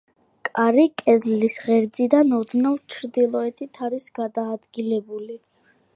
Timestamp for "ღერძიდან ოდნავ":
1.65-2.81